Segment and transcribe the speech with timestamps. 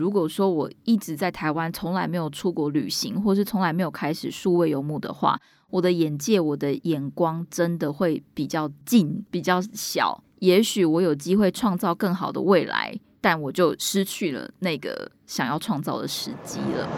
[0.00, 5.36] 如果说我一直在台湾，从来没有出国旅行，或是从来没有开始数位游牧的话，
[5.70, 10.22] 我的眼界、我的眼光真的会比较近、比较小。
[10.38, 16.88] 也许我有机会创造更好的未来，但我就失去了那个想要创造的时机了。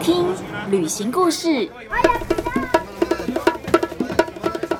[0.00, 0.28] 听
[0.70, 1.68] 旅行故事，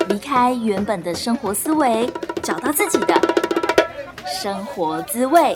[0.09, 2.11] 离开原本的生活思维，
[2.41, 3.13] 找到自己的
[4.41, 5.55] 生活滋味。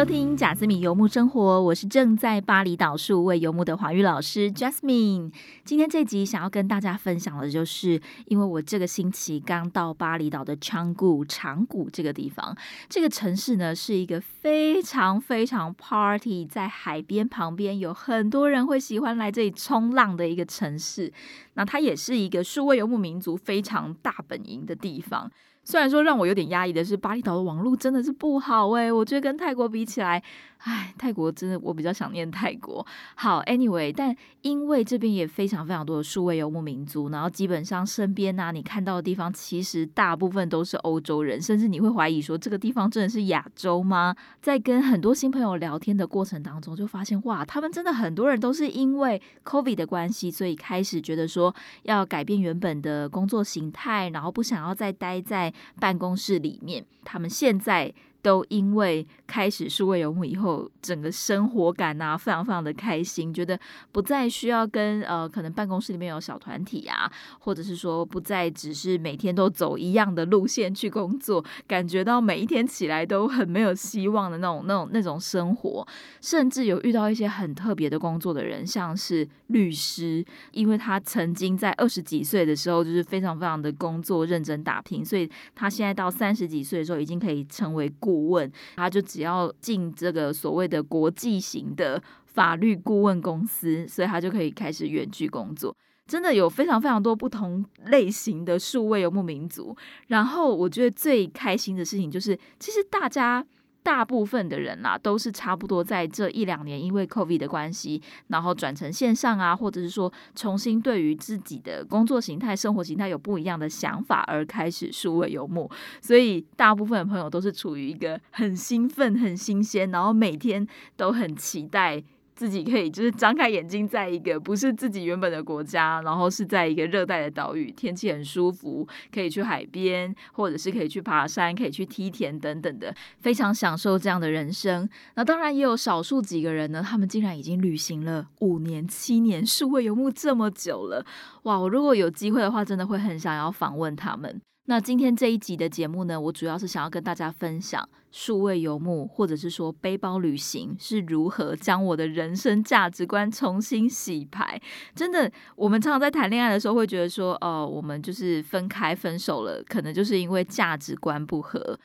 [0.00, 5.30] 收听贾斯敏游牧生活，我是正在巴厘岛数位游牧的华语老师 Jasmine。
[5.62, 12.56] 今天这集想要跟大家分享的就是，因为我这个星期刚到巴厘岛的长谷长谷这个地方，
[12.88, 21.12] 这个城市呢是一个非常非常 party，在海边旁边有很多人会喜欢来这里冲浪的一个城市。
[21.52, 25.30] 那它也是一个数位游牧民族非常大本营的地方。
[25.70, 30.20] 虽然说让我有点压抑的是，巴厘岛的网络真的是不好诶，我觉得跟泰国比起来。
[30.62, 32.86] 唉，泰国真的我比较想念泰国。
[33.14, 44.14] 好，Anyway，但因为这边也非常非常多的数位游牧民族，然后基本上身边呢，你看到的地方其实大部分都是欧洲人，甚至你会怀疑说这个地方真的是亚洲吗？
[44.42, 56.84] 在跟很多新朋友聊天的过程当中，就发现哇，他们真的很多人都是因为 COVID 的关系，所以开始觉得说要改变原本的工作形态，然后不想要再待在办公室里面。
[57.04, 57.92] 他们现在。
[58.22, 63.58] 都因为开始数位游牧以后，整个生活感啊，非常非常的开心，觉得
[63.92, 75.86] 不再需要跟呃，可能办公室里面有小团体啊，或者是说不再只是每天都走一样的路线去工作，感觉到每一天起来都很没有希望的那种、那种、那种生活，
[76.20, 87.88] 甚至有遇到一些很特别的工作的人，像是律师，因为他曾经在二十几岁的时候就是非常非常的工作认真打拼，所以他现在到三十几岁的时候，已经可以成为。
[88.10, 95.76] 顾问，他就只要进这个所谓的国际型的法律顾问公司，所以他就可以开始远距工作。
[96.06, 99.76] 真的有非常非常多不同类型的数位游牧民族。
[100.08, 103.46] 然后我觉得最开心的事情就是，其实大家。
[103.82, 115.70] 大部分的人啦，都是差不多在这一两年，因为 COVID 的关系，然后转成线上啊，或者是说重新对于自己的工作形态、生活形态有不一样的想法，而开始数位游牧。
[116.00, 120.66] 所以大部分的朋友都是处于一个很兴奋、很新鲜，然后每天
[120.96, 122.02] 都很期待。
[122.40, 134.88] 自己可以就是 张开眼睛，在一个不是自己原本的国家，然后是在一个热带的岛屿，天气很舒服，可以去海边，或者是可以去爬山，可以去梯田等等的，非常享受这样的人生。
[135.16, 141.04] 那当然也有少数几个人呢，他们竟然已经旅行了五年、七年，数位游牧这么久了，
[141.42, 141.60] 哇！
[141.60, 144.40] 我如果有机会的话，真的会很想要访问他们。
[144.70, 154.62] 那今天这一集的节目呢，我主要是想要跟大家分享数位游牧，或者是说背包旅行是如何将我的人生价值观重新洗牌。
[154.94, 161.76] 真的，我们常常在谈恋爱的时候会觉得说，哦，我们就是分开分手了，可能就是因为价值观不合。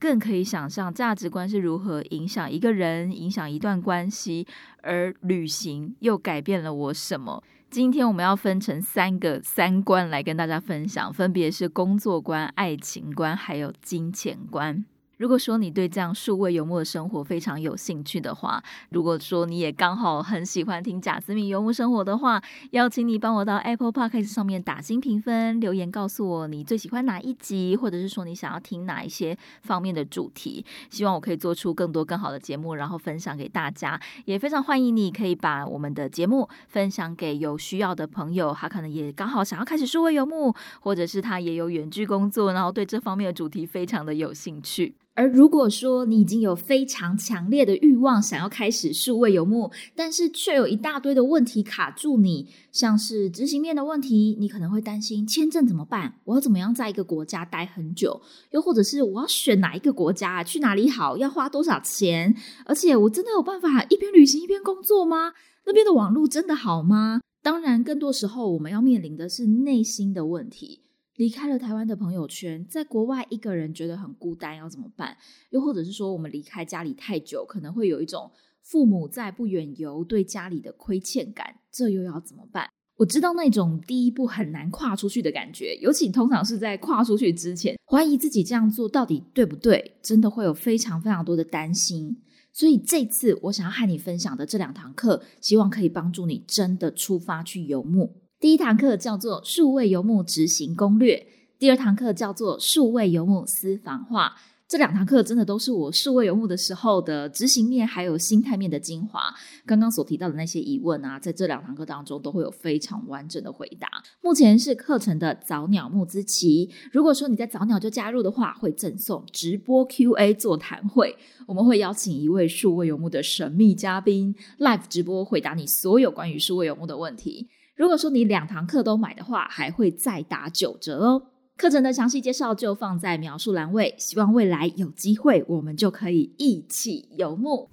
[0.00, 4.44] 更可以想象价值观是如何影响一个人、影响一段关系，
[4.82, 7.40] 而旅行又改变了我什么？
[7.72, 14.84] 今天我们要分成三个三观来跟大家分享，分别是工作观、爱情观，还有金钱观。
[15.22, 34.00] 如果说你对这样数位游牧的生活非常有兴趣的话，如果说你也刚好很喜欢听贾斯敏游牧生活的话，邀请你帮我到 Apple Podcast 上面打新评分，留言告诉我你最喜欢哪一集，或者是说你想要听哪一些方面的主题，希望我可以做出更多更好的节目，然后分享给大家。
[34.24, 44.92] 也非常欢迎你可以把我们的节目分享给有需要的朋友，他可能也刚好想要开始数位游牧，或者是他也有远距工作，然后对这方面的主题非常的有兴趣。
[45.14, 56.20] 而如果说你已经有非常强烈的欲望想要开始数位游牧，但是却有一大堆的问题卡住你，像是执行面的问题，你可能会担心签证怎么办？
[56.24, 58.22] 我要怎么样在一个国家待很久？
[58.52, 60.42] 又或者是我要选哪一个国家？
[60.42, 61.18] 去哪里好？
[61.18, 62.34] 要花多少钱？
[62.64, 65.34] 而且我真的有办法一边旅行一边工作吗？
[65.66, 67.20] 那边的网络真的好吗？
[67.42, 70.80] 当然，更多时候我们要面临的是内心的问题。
[71.16, 75.16] 离开了台湾的朋友圈，在国外一个人觉得很孤单，要怎么办？
[75.50, 78.30] 又或者是说，我们离开家里太久，可能会有一种
[78.62, 82.68] 父母在不远游对家里的亏欠感，这又要怎么办？
[82.96, 92.22] 我知道那种第一步很难跨出去的感觉，尤其通常是在跨出去之前，怀疑自己这样做到底对不对，真的会有非常非常多的担心。
[92.52, 98.21] 所以这次我想要和你分享的这两堂课，希望可以帮助你真的出发去游牧。
[98.42, 101.24] 第一堂课叫做数位游牧执行攻略，
[101.60, 104.34] 第二堂课叫做数位游牧私房话。
[104.66, 109.32] 这两堂课真的都是我数位游牧的时候的执行面还有心态面的精华。
[109.64, 113.88] 刚刚所提到的那些疑问啊，在这两堂课当中都会有非常完整的回答。
[114.20, 121.14] 目前是课程的早鸟募资期，如果说你在早鸟就加入的话，会赠送直播 Q&A 座谈会。
[121.46, 127.46] 我们会邀请一位数位游牧的神秘嘉宾 live 直播回答你所有关于数位游牧的问题。
[127.74, 131.22] 如果说你两堂课都买的话，还会再打九折哦。
[131.56, 137.70] 课程的详细介绍就放在描述栏位，希望未来有机会，我们就可以一起游牧。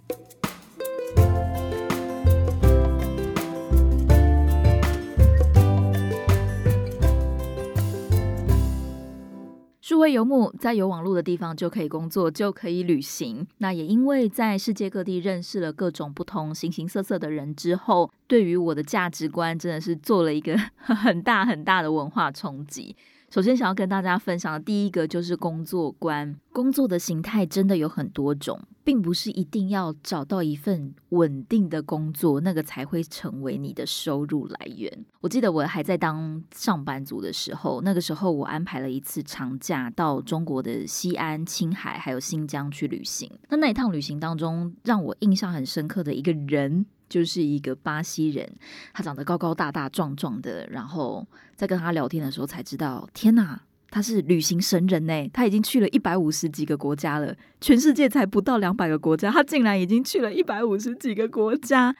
[9.90, 13.48] 诸位游牧，在有网络的地方就可以工作，就可以旅行。
[13.58, 22.96] 那也因为在世界各地认识了各种不同形形色色的人之后，对于我的价值观真的是做了一个 很大很大的文化冲击。
[23.30, 26.36] 首先，想要跟大家分享的第一个就是工作观。
[26.52, 35.06] 工作的形态真的有很多种，并不是一定要找到一份稳定的工作，那个才会成为你的收入来源。
[35.22, 43.32] 我记得我还在当上班族的时候，那个时候我安排了一次长假到中国的西安、青海还有新疆去旅行。
[43.50, 46.88] 那那一趟旅行当中，让我印象很深刻的一个人。
[47.10, 48.48] 就是一个巴西人，
[48.94, 55.28] 他长得高高大大、壮壮的，然后在跟他聊天的时候才知道，天哪，他是旅行神人呢！
[55.34, 61.96] 他已经去了一百五十几个国家了，全世界才不到两百个国家，他竟然已经去了一百五十几个国家。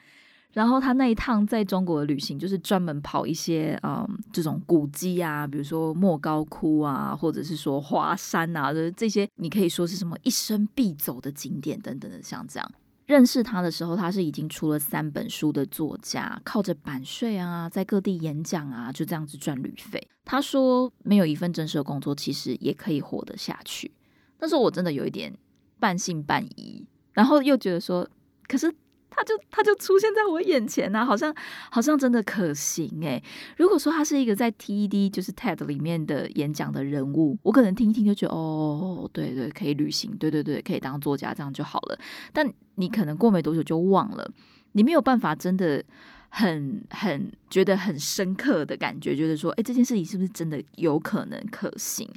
[0.52, 12.72] 然后他那一趟在中国的旅行，就是专门跑一些嗯这种古迹啊，比如说莫高窟啊，或者是说华山啊，就是这些你可以说是什么一生必走的景点等等的，像这样。
[13.10, 20.00] 认识他的时候，他是已经出了三本书的作家，靠着版税啊，在各地演讲啊，就这样子赚旅费。
[20.24, 23.90] 他说没有一份正式的工作，其实也可以活得下去。
[24.38, 25.36] 但是我真的有一点
[25.80, 28.08] 半信半疑，然后又觉得说，
[28.46, 28.72] 可是。
[29.10, 31.34] 他就他就出现在我眼前呐，好像
[31.70, 33.22] 好像真的可行哎。
[33.56, 41.98] 如果说他是一个在 TED 就是 TED 里面的演讲的人物，我可能听一听就觉得哦，对对，可以旅行，对对对，可以当作家，这样就好了。
[42.32, 44.30] 但你可能过没多久就忘了，
[44.72, 45.84] 你没有办法真的
[46.28, 52.08] 很很觉得很深刻的感觉，觉得说，哎，这件事情是不是真的有可能可行？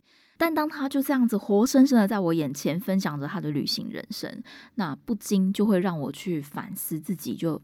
[0.44, 4.44] 但当他就这样子活生生的在我眼前分享着他的旅行人生，
[4.76, 7.62] 那不禁就会让我去反思自己，就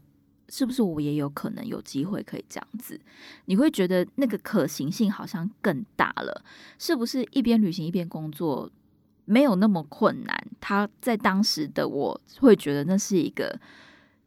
[0.48, 2.98] 是不是我也有可能有机会可以这样子？
[3.44, 6.42] 你会觉得那个可行性好像更大了，
[6.78, 8.70] 是不是一边旅行一边工作
[9.26, 10.46] 没有那么困难？
[10.58, 13.60] 他在当时的我会觉得那是一个。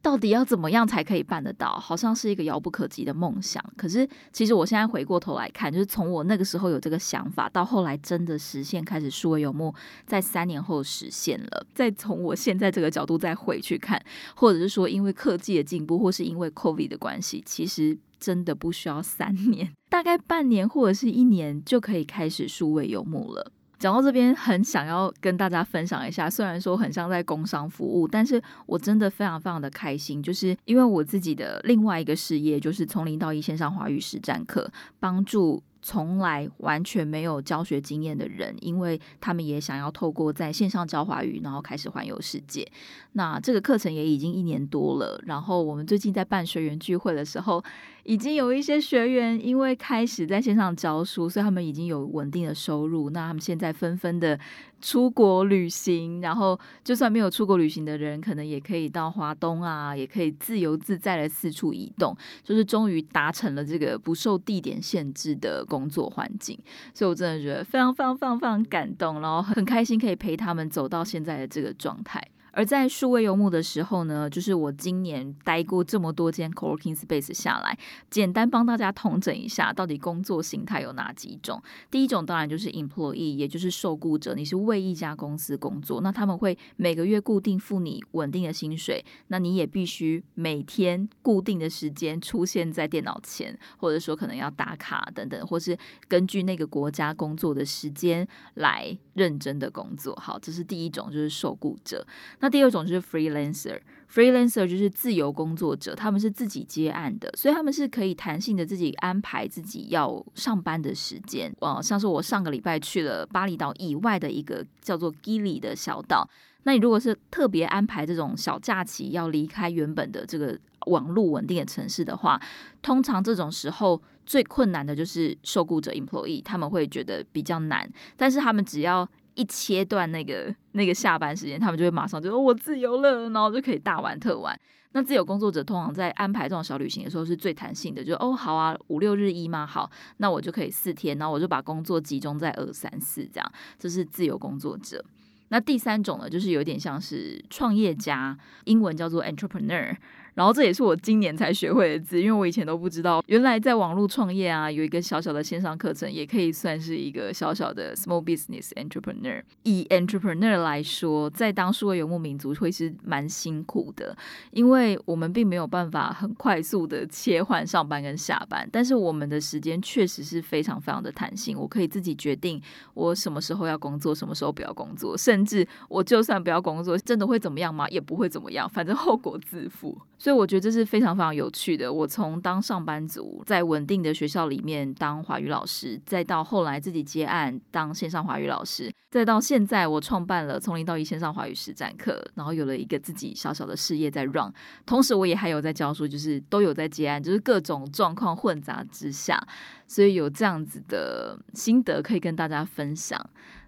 [0.04, 1.72] 到底要怎么样才可以办得到？
[1.80, 3.64] 好像是一个遥不可及的梦想。
[3.78, 9.74] 可是，其实我现在回过头来看，就是从我那个时候有这个想法，到后来真的实现，开始数位游牧，
[10.06, 11.66] 在三年后实现了。
[11.74, 14.00] 再从我现在这个角度再回去看，
[14.36, 23.54] 或者是说，因为科技的进步，或是因为 COVID 的关系，其实真的不需要三 年，大概半年或者是一年就可以开始数位游牧了。
[23.84, 26.30] 讲到这边，很想要跟大家分享一下。
[26.30, 34.72] 虽然说很像在工商服务，但是我真的非常非常的开心，就是因为我自己的另外一个事业，就是从零到一线上华语实战课，
[35.02, 35.62] 帮助。
[35.86, 42.66] 从来完全没有教学经验的人，因为他们也想要透过在线上教华语，然后开始环游世界。
[43.12, 45.22] 那这个课程也已经一年多了。
[45.26, 47.62] 然后我们最近在办学员聚会的时候，
[48.04, 53.10] 已经有一些学员因为开始在线上教书，所以他们已经有稳定的收入。
[53.10, 54.40] 那他们现在纷纷的
[54.80, 65.64] 出国旅行，然后就算没有出国旅行的人，可能也可以到华东啊，也可以自由自在的四处移动，就是终于达成了这个不受地点限制的。
[65.74, 66.60] 工作环境，
[66.94, 72.22] 所以我真的觉得非常非常非常非常感动，然后很开心可以陪他们走到现在的这个状态。
[72.54, 77.78] 而在数位游牧的时候呢，就是我今年待过这么多间 co-working space 下来，
[78.10, 81.62] 简单帮大家统整一下，到底工作形态有哪几种？
[81.90, 95.76] 第一种当然就是 employee，也就是受雇者，你是为一家公司工作，那他们会每个月固定付你稳定的薪水，那你也必须每天固定的时间出现在电脑前，或者说可能要打卡等等，或是
[96.08, 100.16] 根据那个国家工作的时间来认真的工作。
[100.18, 102.06] 好，这是第一种，就是受雇者。
[102.44, 111.56] 那第二种就是 freelancer，freelancer 就是自由工作者，他们是自己接案的，所以他们是可以弹性的自己安排自己要上班的时间。
[111.62, 116.30] 哦，像是我上个礼拜去了巴厘岛以外的一个叫做 Gili 的小岛。
[116.64, 122.38] 那你如果是特别安排这种小假期要离开原本的这个网络稳定的城市的话，
[122.82, 134.60] 通常这种时候最困难的就是受雇者 employee，他们会觉得比较难，但是他们只要一切断那个那个下班时间，他们就会马上就说我自由了，然后就可以大玩特玩。
[134.96, 139.66] 那自由工作者通常在安排这种小旅行的时候是最弹性的，就哦好啊，五六日一嘛？
[139.66, 145.04] 好，那我就可以四天，然后我就把工作集中在二三四这样，这是自由工作者。
[145.50, 149.96] 那第三种呢，就是有点像是创业家，英文叫做 entrepreneur。
[150.34, 159.42] 然后这也是我今年才学会的字，因为我以前都不知道，原来在网络创业啊，有一个小小的线上课程，也可以算是一个小小的 small business entrepreneur。
[159.64, 164.16] 以 entrepreneur 来说，在当数位游牧民族会是蛮辛苦的，
[164.52, 172.62] 因为我们并没有办法很快速的切换上班跟下班，但是我们的时间确实是非常非常的弹性，我可以自己决定
[172.94, 177.88] 我什么时候要工作，什么时候不要工作，甚至我就算不要工作，真的会怎么样吗？
[177.90, 179.96] 也不会怎么样，反正后果自负。
[180.24, 181.92] 所以我觉得这是非常非常有趣的。
[181.92, 194.50] 我从当上班族，在稳定的学校里面当华语老师，再到后来自己接案当线上华语老师，再到现在我创办了从零到一线上华语实战课，然后有了一个自己小小的事业在 run，
[194.86, 199.46] 同时我也还有在教书，就是都有在接案，就是各种状况混杂之下，
[199.88, 203.20] 所以有这样子的心得可以跟大家分享。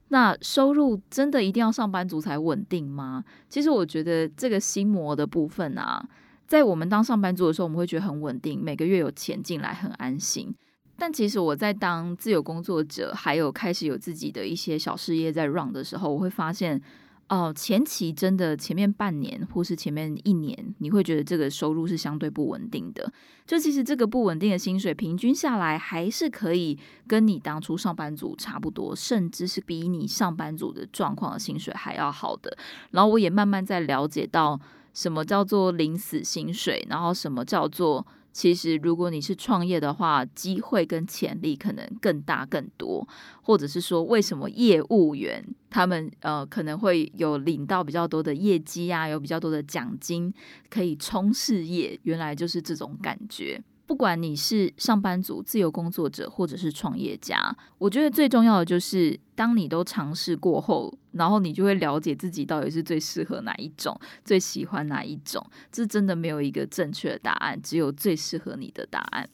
[0.07, 3.25] 那收入真的一定要上班族才稳定吗？
[3.49, 6.07] 其实我觉得这个心魔的部分啊。
[6.47, 10.53] 在我们当上班族的时候，我们会觉得很稳定，每个月有钱进来，很安心。
[10.97, 16.81] 但其实我在当自由工作者，还有开始有自己的一些小事业在 run 的时候，我会发现，
[17.27, 23.11] 哦，前期真的前面半年或是前面一年，你会觉得这个收入是相对不稳定的。
[23.45, 32.57] 就其实这个不稳定的薪水，平均下来还是可以跟你当初上班族差不多，甚至是比你上班族的状况的薪水还要好的。
[32.91, 34.57] 然后我也慢慢在了解到。
[34.95, 36.83] 什么叫做临死薪水？
[36.89, 43.07] 然后什么叫做其实如果你是创业的话，机会跟潜力可能更大更多，
[43.43, 50.33] 或者是说为什么业务员他们呃可能会有领到比较多的业绩啊，有比较多的奖金
[50.69, 53.61] 可以冲事业，原来就是这种感觉。
[53.87, 65.45] 不管你是上班族、自由工作者，或者是创业家，我觉得最重要的就是，当你都尝试过后，然后你就会了解自己到底是最适合哪一种，最喜欢哪一种。
[65.71, 69.29] 这真的没有一个正确的答案，只有最适合你的答案。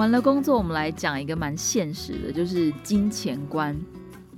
[0.00, 3.78] 完了工作，我们来讲一个蛮现实的，就是金钱观。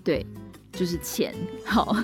[0.02, 0.26] 对，
[0.72, 1.32] 就是钱。
[1.64, 1.96] 好，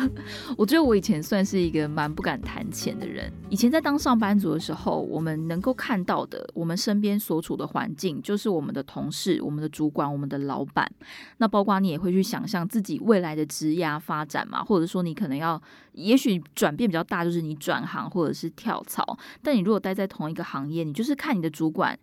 [0.54, 3.32] 我觉得我以前算是一个蛮不敢谈钱的人。
[3.48, 10.86] 以前在当上班族的时候，我们能够看到的，我们身边所处的环境，就是我们的同事、我们的主管、我们的老板。
[11.38, 15.58] 那包括你也会去想象自己未来的职业发展嘛，或者说你可能要，
[15.92, 19.18] 也许转变比较大，就是你转行或者是跳槽。
[19.42, 21.98] 但你如果待在同一个行业，你就是看你的主管。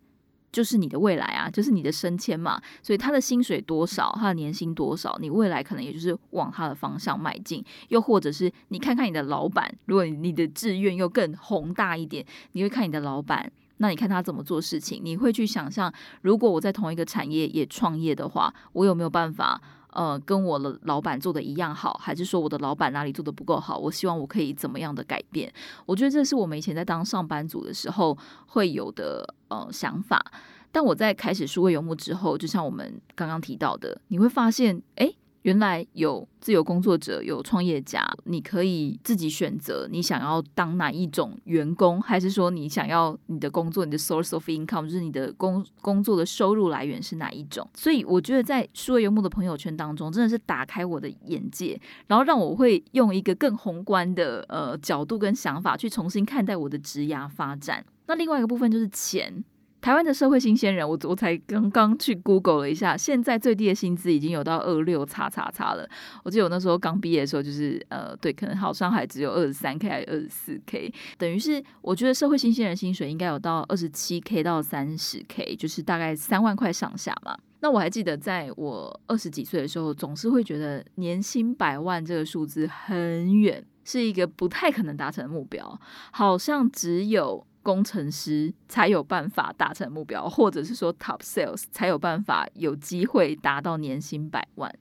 [0.53, 7.61] 就是你的未来啊，就是你的升迁嘛，所以他的薪水多少，他的年薪多少，你未来可能也就是往他的方向迈进。
[7.89, 15.91] 又或者是你看看你的老板，如果你的志愿又更宏大一点，你会看你的老板，那你看他怎么做事情，你会去想象，
[16.21, 19.59] 如果我在同一个产业也创业的话，我有没有办法？
[19.95, 23.77] 呃，跟我的老板做的一样好，还是说我的老板哪里做的不够好？
[23.77, 25.53] 我希望我可以怎么样的改变？
[25.85, 28.17] 我觉得这是我们以前在当上班族的时候
[28.47, 30.23] 会有的呃想法。
[30.71, 35.13] 但我在开始数位游牧之后，就像我们刚刚提到的，你会发现，哎。
[35.43, 47.69] 原来有自由工作者，有创业家，你可以自己选择你想要当哪一种员工，还是说你想要你的工作，你的 source of income 就是你的工工作的收入来源是哪一种？
[47.73, 57.83] 所以我觉得在数位游牧的朋友圈当中，真的是打开我的眼界，然后让我会用一个更宏观的呃角度跟想法去重新看待我的职涯发展。
[58.07, 59.43] 那另外一个部分就是钱。
[59.81, 65.85] 台湾的社会新鲜人，我我才刚刚去 Google 了一下，现在最低的薪资已经有到二六叉叉叉了。
[66.23, 77.37] 我记得我那时候刚毕业的时候，就是呃，对，可能好像还只有二十三 K 还是二十四 K，等于是我觉得社会新鲜人薪水应该有到二十七 K 到三十 K，就是大概三万块上下嘛。
[77.59, 85.77] 那我还记得在我二十几岁的时候，总是会觉得年薪百万这个数字很远，是一个不太可能达成的目标，
[86.13, 87.45] 好像只有。
[87.63, 94.71] 工程师才有办法达成目标，或者是说 top sales 才有办法有机会达到年薪百万。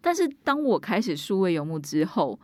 [0.00, 2.38] 但是当我开始数位游牧之后，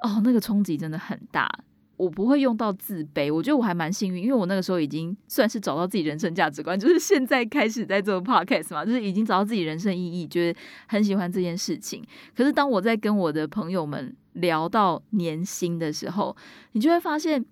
[0.00, 1.48] 哦，那个冲击真的很大。
[1.96, 12.04] 我不会用到自卑，我觉得我还蛮幸运，因为我那个时候已经算是找到自己人生价值观，就是现在开始在做 podcast 嘛，就是已经找到自己人生意义，觉得很喜欢这件事情。
[12.36, 16.36] 可是当我在跟我的朋友们聊到年薪的时候，
[16.70, 17.44] 你就会发现，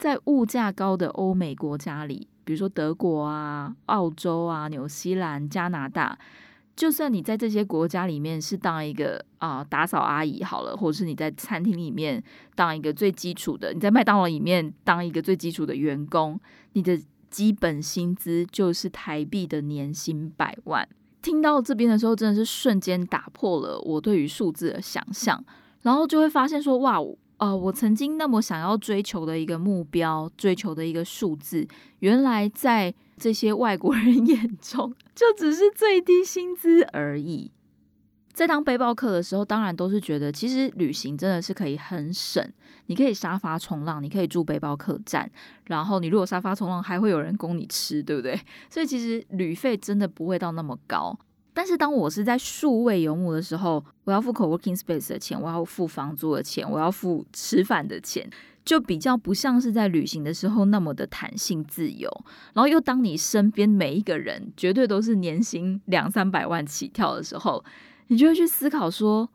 [0.00, 6.18] 在物价高的欧美国家里，比如说德国啊、澳洲啊、纽西兰、加拿大。
[6.74, 16.40] 就算你在这些国家里面是当一个啊打扫阿姨好了，或者是你在餐厅里面当一个最基础的，你在麦当劳里面当一个最基础的员工，
[16.72, 20.88] 你的基本薪资就是台币的年薪百万。
[21.20, 25.44] 听到这边的时候，真的是瞬间打破了我对于数字的想象，
[25.82, 26.96] 然后就会发现说，哇，
[27.40, 31.66] 呃，我曾经那么想要追求的一个目标，追求的一个数字，
[31.98, 32.94] 原来在。
[33.22, 37.52] 这些外国人 眼中就只是最低薪资而已。
[38.32, 42.42] 在当背包客的时候，当然都是觉得其实旅行真的是可以很省。
[42.86, 45.30] 你可以沙发冲浪，你可以住背包客栈，
[45.66, 48.40] 然后你如果沙发冲浪还会有人供你吃，对不对？
[48.70, 51.18] 所以其实旅费真的不会到那么高。
[51.52, 58.28] 但是当我是在数位游牧的时候，我要付 co-working space 的钱，我要付房租的钱，我要付吃饭的钱。
[58.62, 62.08] 就比较不像是在旅行的时候那么的弹性自由，
[62.52, 67.64] 然后又当你身边每一个人绝对都是年薪两三百万起跳的时候，
[68.08, 69.28] 你就会去思考说：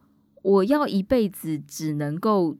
[0.43, 2.55] 我要一辈子只能够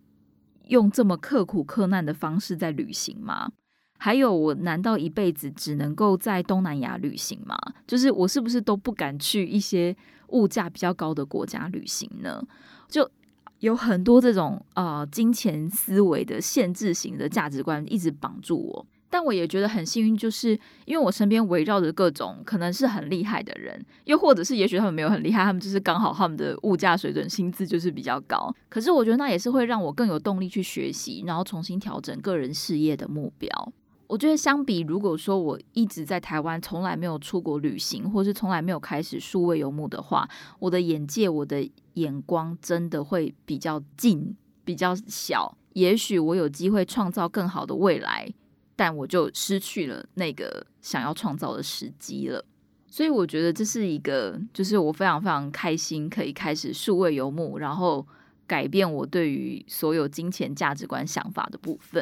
[0.67, 3.51] 用这么刻苦克难的方式在旅行吗？
[3.98, 7.58] 还有，我难道一辈子只能够在东南亚旅行吗？
[7.88, 9.96] 就是我是不是都不敢去一些
[10.30, 12.42] 物价比较高的国家旅行呢？
[12.88, 13.10] 就。
[13.62, 20.50] 有很多这种呃金钱思维的限制型的价值观一直绑住我，但我也觉得很幸运，就是
[20.84, 28.54] 因为我身边围绕着各种可能是很厉害的人，又或者是也许他们没有很厉害，他们就是刚好他们的物价水准、薪资就是比较高。
[28.70, 33.50] 可是我觉得那也是会让我更有动力去学习，然后重新调整个人事业的目标。
[34.07, 45.57] 我觉得相比，如果说我一直在台湾，从来没有出国旅行，或是从来没有开始数位游牧的话，我的眼界、我的眼光真的会比较近、比较小。
[45.74, 48.31] 也许我有机会创造更好的未来，
[48.75, 52.46] 但我就失去了那个想要创造的时机了。
[52.87, 58.07] 所以我觉得这是一个，就是我非常非常开心可以开始数位游牧，然后
[58.48, 62.01] 改变我对于所有金钱价值观想法的部分。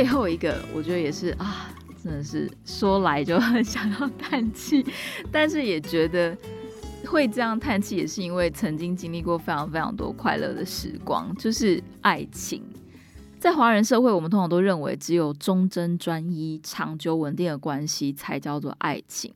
[0.00, 1.70] 最后一个，我觉得也是啊，
[2.02, 4.82] 真的是说来就很想要叹气，
[5.30, 6.34] 但是也觉得
[7.04, 12.62] 会这样叹气，也是因为曾经经历过非常非常多快乐的时光，就是爱情。
[13.38, 19.30] 在华人社会，我们通常都认为只有忠贞专一、长久稳定的关系才叫做爱情。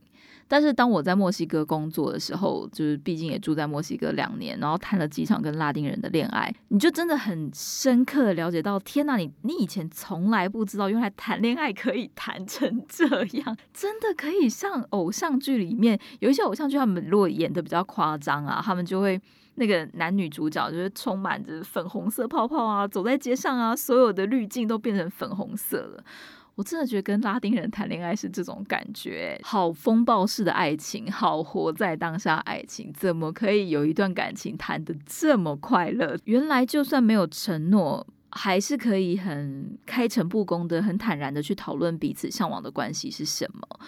[0.55, 13.05] 但是当我在墨西哥工作的时候，就是毕竟也住在墨西哥两年，然后谈了几场跟拉丁人的恋爱，你就真的很深刻的了解到，天哪，你你以前从来不知道，原来谈恋爱可以谈成这
[13.43, 19.21] 样，真的可以像偶像剧里面有一些偶像剧，他们如果演的比较夸张啊，他们就会
[19.57, 26.05] 那个男女主角就是充满着粉红色泡泡啊，走在街上啊，所有的滤镜都变成粉红色了。
[26.57, 36.17] 我真的觉得跟拉丁人谈恋爱是这种感觉，好风暴式的爱情，好活在当下爱情，怎么可以有一段感情谈得这么快乐？
[36.25, 43.81] 原来就算没有承诺，还是可以很开诚布公的、很坦然的去讨论彼此向往的关系是什么。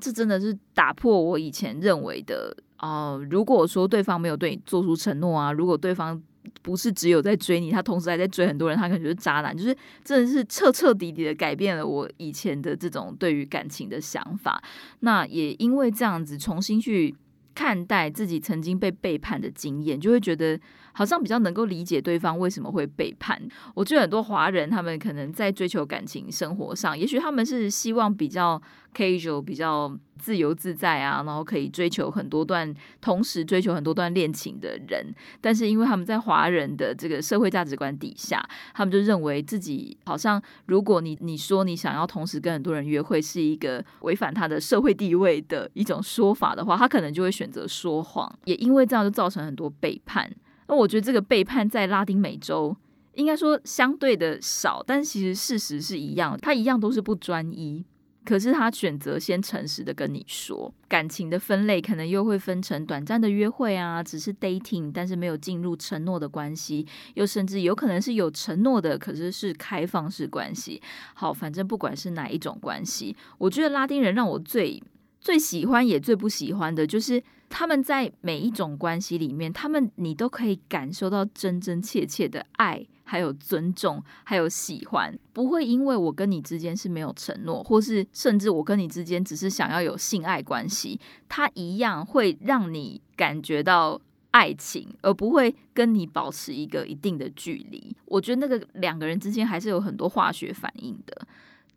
[0.00, 3.18] 这真的是打破我以前认为的啊！
[3.30, 6.22] 如果说对方没有对你做出承诺啊，如果对方。
[6.62, 14.62] 不是只有在追你，他同时还在追很多人，他可能就是渣男，就是真的是彻彻底底的改变了我以前的这种对于感情的想法。
[15.00, 17.14] 那也因为这样子重新去
[17.54, 20.60] 看待自己曾经被背叛的经验，就会觉得
[20.96, 23.40] 好像比较能够理解对方为什么会背叛。
[23.74, 28.60] 我觉得很多华人他们可能在追求感情生活上，也许他们是希望比较
[28.94, 29.96] casual，比较。
[30.18, 50.32] 自由自在啊，然后可以追求很多段，同时追求很多段恋情的人，但是因为他们在华人的这个社会价值观底下，他们就认为自己好像，如果你你说你想要同时跟很多人约会，是一个违反他的社会地位的一种说法的话，他可能就会选择说谎，也因为这样就造成很多背叛。
[50.68, 52.76] 那我觉得这个背叛在拉丁美洲
[53.14, 57.84] 应该说相对的少，但其实事实是一样，他一样都是不专一。
[58.24, 70.82] 可是他选择先诚实的跟你说，感情的分类可能又会分成短暂的约会啊，只是 dating，但是没有进入承诺的关系，又甚至有可能是有承诺的，可是是开放式关系。
[71.14, 74.82] 好，反正不管是哪一种关系，我觉得拉丁人让我最
[75.26, 82.86] 最喜欢也最不喜欢的就是他们在每一种关系里面，他们你都可以感受到真真切切的爱。
[83.08, 94.00] 还有尊重，还有喜欢，不会因为我跟你之间是没有承诺，或是甚至我跟你之间只是想要有性爱关系，它一样会让你感觉到
[94.32, 97.96] 爱情，而不会跟你保持一个一定的距离。
[98.06, 101.28] 我觉得那个两个人之间还是有很多化学反应的。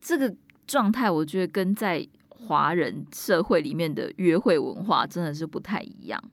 [0.01, 0.35] 这个
[0.65, 2.07] 状态，我觉得跟在
[2.47, 6.23] 华人社会里面的约会文化真的是不太一样。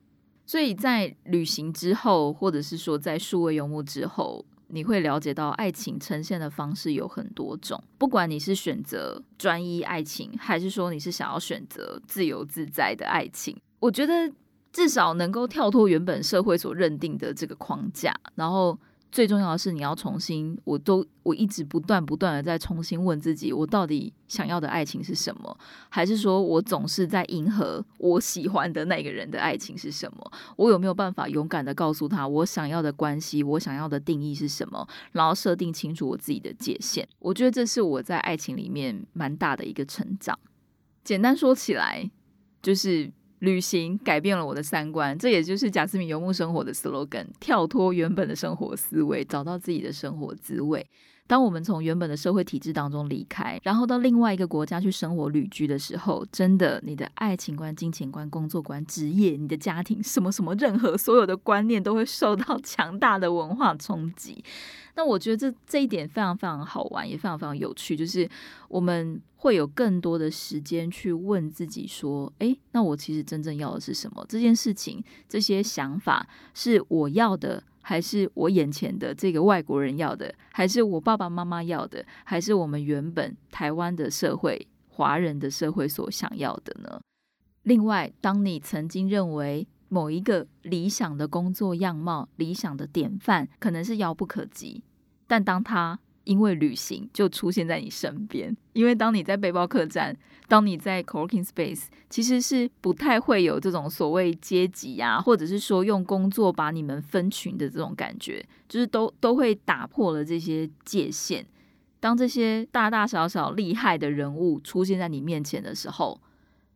[0.44, 4.44] 所以在旅行之后，或者是说在数位游牧之后。
[4.68, 7.80] 你会了解到，爱情呈现的方式有很多种。
[7.98, 14.28] 不管你是选择专一爱情，还是说你是想要选择自由自在的爱情，我觉得
[14.72, 18.76] 至少能够跳脱原本社会所认定的这个框架，然后。
[19.16, 25.58] 最重要的是，你要重新，我都我一直不断不断的在重新问自己，我到底想要的爱情是什么？
[25.88, 30.32] 还是说我总是在迎合我喜欢的那个人的爱情是什么？
[30.56, 34.86] 我有没有办法勇敢的告诉他，我想要的关系，我想要的定义是什么？
[35.12, 37.08] 然后设定清楚我自己的界限。
[37.18, 40.38] 我觉得这是我在爱情里面蛮大的一个成长。
[41.02, 42.10] 简单说起来，
[42.60, 43.10] 就是。
[43.40, 50.86] 旅行改变了我的三观，这也就是贾斯敏游牧生活的 slogan：跳脱原本的生活思维，找到自己的生活滋味。
[51.26, 64.44] 当我们从原本的社会体制当中离开，然后到另外一个国家去生活旅居的时候，真的，你的爱情观、金钱观、工作观、职业、你的家庭，什么什么，任何所有的观念都会受到 强大的文化冲击。
[64.94, 68.28] 那我觉得这这一点非常非常好玩，也非常非常有趣，就是
[68.68, 74.24] 我们会有更多的时间去问自己说：，诶，那我其实真正要的是什么？
[74.28, 77.62] 这件事情，这些想法是我要的。
[77.88, 87.00] 还是我眼前的这个外国人要的，还是我爸爸妈妈要的，还是我们原本台湾的社会、华人的社会所想要的呢？
[87.62, 94.82] 另外，当你曾经认为某一个理想的工作样貌、理想的典范可能是遥不可及，
[95.28, 95.96] 但当他
[96.26, 100.14] 因为旅行就出现在你身边，因为当你在背包客栈，
[100.48, 111.46] 当你在 co-working space，其实是不太会有这种所谓阶级呀，或者是说用工作把你们分群的这种感觉，就是都都会打破了这些界限。
[112.00, 116.20] 当这些大大小小厉害的人物出现在你面前的时候，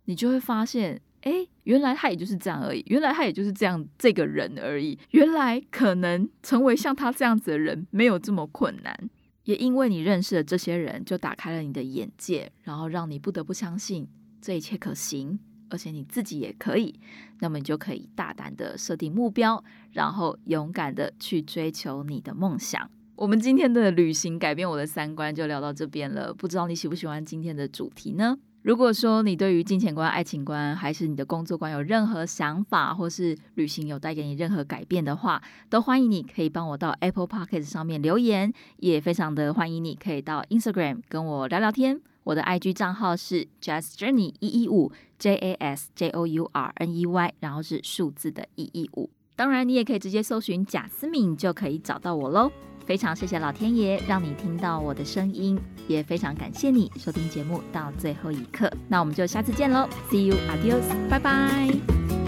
[0.05, 9.11] 你就会发现，哎，原来他也就是这样而已，原来他也就是这样这个人而已，原来可能成为像他这样子的人没有这么困难。
[9.51, 14.07] 也因为你认识了这些人，就打开了你的眼界，然后让你不得不相信
[14.41, 15.37] 这一切可行，
[15.71, 17.01] 而且你自己也可以。
[17.41, 22.89] 那么你就可以大胆的设定目标，然后勇敢的去追求你的梦想。
[23.17, 26.33] 我们今天的旅行改变我的三观，就聊到这边了。
[26.33, 28.39] 不知道你喜不喜欢今天的主题呢？
[28.62, 41.99] 如果说你对于金钱观、爱情观，还是你的工作观有任何想法，或是旅行有带给你任何改变的话，都欢迎你可以帮我到 Apple Podcast 上面留言，也非常的欢迎你可以到 Instagram 跟我聊聊天。
[42.23, 49.09] 我的 IG 账号是 Just Journey 一一五 J A S J O U R N E Y，然后是数字的一一五。
[49.35, 52.53] 当然，你也可以直接搜寻贾思敏就可以找到我喽。
[52.87, 58.71] 非常谢谢老天爷让你听到我的声音，也非常感谢你收听节目到最后一刻。
[58.88, 62.20] 那我们就下次见喽，See you, adios，拜拜。